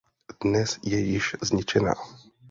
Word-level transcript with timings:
Dnes 0.43 0.79
je 0.83 0.99
již 0.99 1.35
zničená. 1.41 1.93